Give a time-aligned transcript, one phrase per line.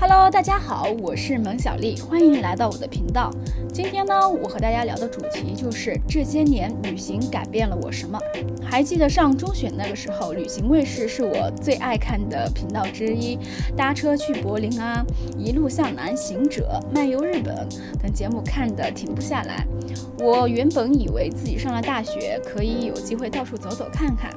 [0.00, 3.32] Hello，大家好，我是蒙小丽，欢迎来到我的频道。
[3.72, 8.16] 今天呢，我和大家聊的主题就是这些年旅行改变了我什么。
[8.62, 13.36] 还记得上中学那个时候，旅行卫视是我最爱看的频道之一，
[13.76, 15.04] 搭车去柏林啊，
[15.36, 17.68] 一路向南行者、漫游日本
[18.00, 19.66] 等节目看的停不下来。
[20.18, 24.30] 我原本以为自己上了大学，可以有机会到处走走看看。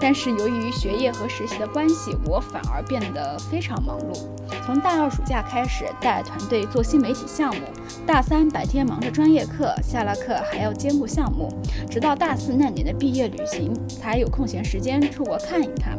[0.00, 4.26] 但是由于学业和实习的关系，我反而变得非常忙碌。
[4.64, 7.62] 从大二暑假开始带团队做新媒体项目，
[8.04, 11.48] 大三白天忙着专业课，下了课还要兼顾项目，
[11.88, 15.96] 直到大四那年的毕业旅行才有空闲时间出国看一看。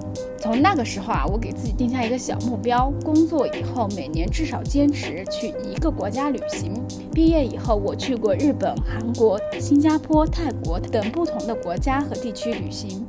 [0.48, 6.72] 从那个时候啊，我给自己定下一个小目标：工作以后每年至少坚持去一个国家旅行。
[7.12, 13.06] 毕业以后，我去过日本、韩国、新加坡、泰国等不同的国家和地区旅行。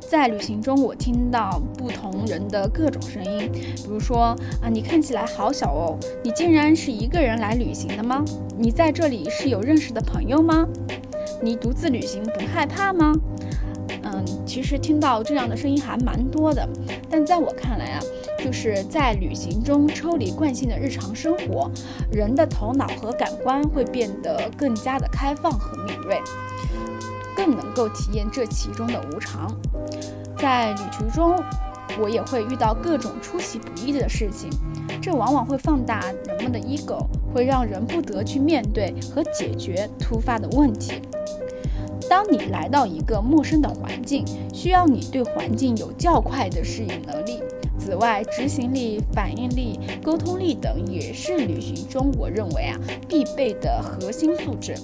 [0.00, 8.24] 在旅行中，我听到不同人的各种声音，比如说啊，你看起来好小哦，你竟然是一个人来旅行的吗？
[8.58, 10.66] 你在这里是有认识的朋友吗？
[11.40, 13.12] 你独自旅行不害怕吗？
[14.52, 16.68] 其实听到这样的声音还蛮多的，
[17.08, 18.00] 但在我看来啊，
[18.44, 21.70] 就是在旅行中抽离惯性的日常生活，
[22.10, 26.20] 人的头脑和感官会变得更加的开放和敏锐。
[27.34, 29.50] 更能够体验这其中的无常。
[30.36, 31.42] 在旅途中，
[31.98, 34.50] 我也会遇到各种出其不意的事情，
[35.00, 41.00] 这往往会放大人们的 ego，会让人不得去面对和解决突发的问题。
[42.12, 47.42] 当你来到一个陌生的环境，需要你对环境有较快的适应能力。
[47.78, 54.74] 此外，执行力、反应力、沟通力等也是旅行中我认为啊必备的核心素质。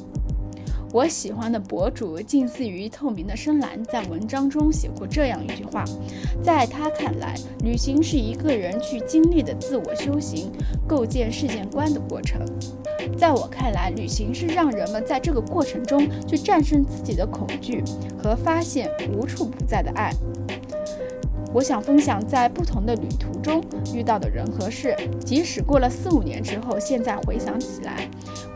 [0.90, 5.84] 我喜欢的博主近似于透明的深蓝，在文章中写过这样一句话：
[6.42, 10.50] 在他看来，旅行是一个人去经历的自我修行、
[10.86, 12.40] 构建世界观的过程；
[13.18, 17.84] 在我看来，旅行是让人们在这个过程中去战胜自己的恐惧
[18.22, 20.10] 和发现无处不在的爱。
[21.52, 23.62] 我想分享在不同的旅途中
[23.94, 24.94] 遇到的人和事，
[25.24, 28.08] 即使过了四五年之后，现在回想起来，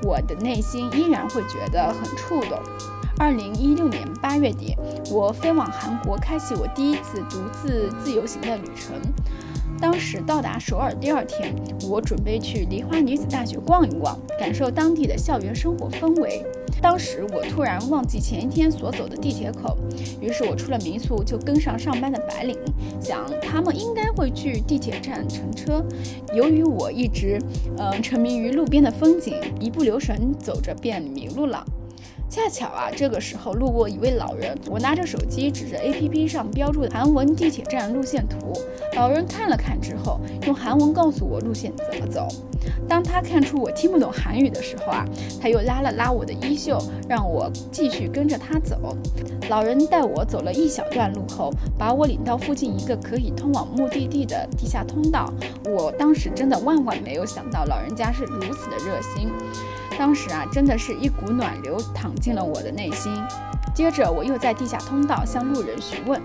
[0.03, 2.59] 我的内心依然会觉得很触动。
[3.19, 4.77] 二零一六年八月底，
[5.11, 8.95] 我飞往韩国，开启我第一次独自自由行的旅程。
[9.81, 11.55] 当时到达首尔第二天，
[11.89, 16.45] 我准备去梨花女子大学逛一逛，感受当地的校园生活氛围。
[16.83, 19.79] 当时我突然忘记前一天所走的地铁口，
[20.21, 22.59] 于是我出了民宿就跟上上班的白领，
[23.01, 25.83] 想他们应该会去地铁站乘车。
[26.35, 27.39] 由于我一直
[27.79, 31.65] 嗯沉迷于路边的风景，一不留神走着便迷路了。
[32.33, 38.59] 恰巧啊，这个时候路过一位老人，我拿着手机指着 APP 上标注的韩文地铁站路线图。
[38.97, 42.27] 老人看了看之后，用韩文告诉我路线怎么走。
[42.89, 45.05] 当他看出我听不懂韩语的时候啊，
[45.43, 48.97] 他又拉了拉我的衣袖，让我继续跟着他走。
[49.51, 55.31] 老人带我走了一小段路后，把我领到附近一个可以通往目的地的地下通道。
[55.67, 59.29] 我当时真的万万没有想到，老人家是如此的热心。
[59.99, 63.13] 当时啊，真的是一股暖流淌进了我的内心。
[63.75, 66.21] 接着，我又在地下通道向路人询问。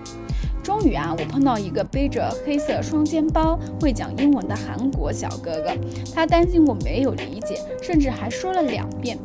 [0.62, 5.70] 终于啊，我碰到一个背着黑色双肩包、会讲英文的韩国小哥哥。
[6.14, 9.18] 他担心我没有理解，甚至还说了两遍。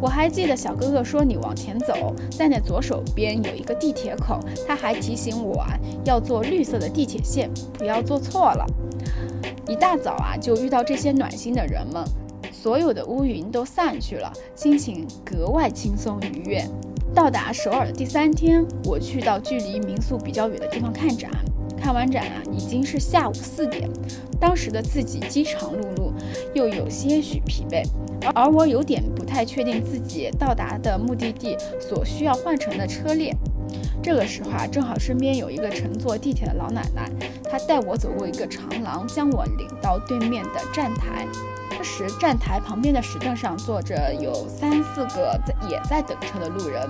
[0.00, 4.38] 我还记得小哥哥说：“你往前走，在那左手边有一个地铁口。”
[4.68, 5.70] 他还提醒我啊，
[6.04, 8.64] 要坐绿色的地铁线，不要坐错了。
[9.66, 12.04] 一大早啊，就遇到这些暖心的人们。
[12.64, 16.66] 所有的乌云都散去了，心情格外轻松愉悦。
[17.14, 21.30] 到达首尔的第三天，我去到距离民宿比较远的地方看展。
[21.76, 23.86] 看完展啊，已经是下午四点。
[24.40, 26.10] 当时的自己饥肠辘辘，
[26.54, 27.86] 又有些许疲惫，
[28.34, 33.36] 而我有点不太确定自己到达的目的地所需要换乘的车列。
[34.02, 37.10] 这个时候啊，正好身边有一个乘坐地铁的老奶奶，
[37.42, 41.28] 她带我走过一个长廊，将我领到对面的站台。
[41.74, 46.88] 当时，站台旁边的石凳上坐着有三四个在也在等车的路人。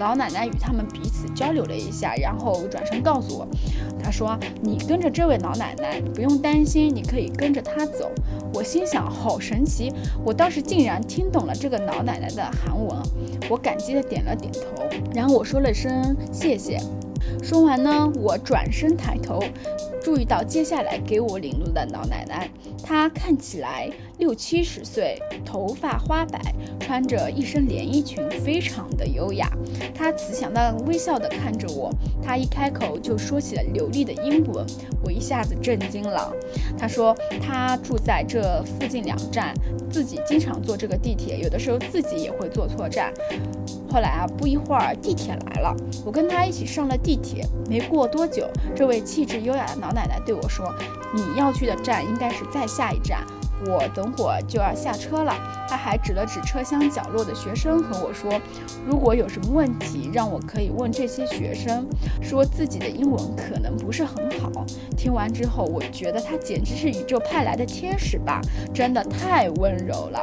[0.00, 3.46] 老奶奶与他们彼此交流了一下，然后转身告诉我
[4.02, 8.10] ：“她说你跟着这位老奶奶，不用担心，你可以跟着她走。”
[8.52, 9.92] 我心想：好神奇！
[10.24, 12.96] 我当时竟然听懂了这个老奶奶的韩文。
[13.48, 16.80] 我感激地点了点头，然后我说了声谢谢。
[17.40, 19.40] 说完呢，我转身抬头，
[20.04, 22.46] 注意到接下来给我领路的老奶奶，
[22.82, 26.38] 她看起来六七十岁，头发花白，
[26.78, 29.50] 穿着一身连衣裙，非常的优雅。
[29.94, 31.90] 她慈祥的微笑的看着我，
[32.22, 34.66] 她一开口就说起了流利的英文，
[35.02, 36.30] 我一下子震惊了。
[36.76, 39.54] 她说她住在这附近两站，
[39.90, 43.10] 自己经常坐这个地铁，有的时候自己也会坐错站。
[43.90, 45.74] 后来啊，不一会儿地铁来了，
[46.04, 47.46] 我跟她一起上了地铁。
[47.70, 50.74] 没过多久，这位气质优雅的老奶奶对我说
[51.14, 53.24] ：“你要去的站应该是再下一站。”
[53.66, 55.34] 我等会儿就要下车了，
[55.68, 58.40] 他还指了指车厢角落的学生和我说
[58.86, 61.86] ：“如果有什么问题，让我可以问这些学生。”
[62.22, 64.50] 说自己的英文可能不是很好。
[64.96, 68.40] 听完之后，我觉得他简直是宇宙派来的天使吧，
[68.72, 70.20] 真的太温柔了。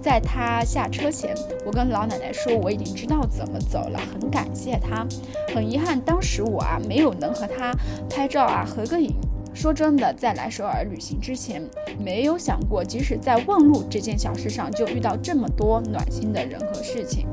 [0.00, 5.06] 在他下车前，我跟老奶奶说我已经知道怎么走了，很感谢他。
[5.54, 7.74] 很遗憾，当时我啊没有能和他
[8.08, 9.14] 拍照啊合个影。
[9.54, 11.62] 说真的，在来首尔旅行之前，
[11.98, 17.26] 没有想过，即使在问路这件小事上，就遇到这么多暖心的人和事情。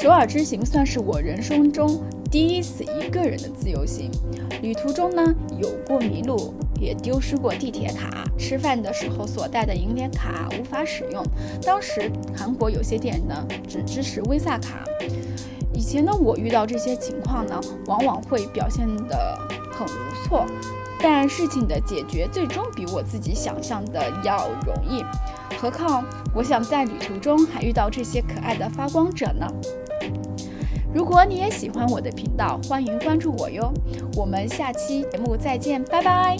[0.00, 4.10] 首尔之行算是我人生中第一次一个人的自由行。
[4.62, 11.24] 旅途中呢，有过迷路，也丢失过地铁卡，吃饭的时候所带的银联卡无法使用。
[11.62, 13.34] 当时韩国有些店呢，
[13.68, 14.84] 只支持 Visa 卡。
[15.74, 19.38] 以前的我遇到这些情况呢，往往会表现得
[19.72, 20.46] 很无措。
[21.00, 25.04] 但事情的解决最终比我自己想象的要容易，
[25.58, 26.04] 何况
[26.34, 29.46] 我想在旅途中还遇到这些可爱的发光者呢。
[30.94, 33.70] 如果你也喜欢我的频道，欢迎关注我哟。
[34.16, 36.36] 我们下期节目再见，拜拜。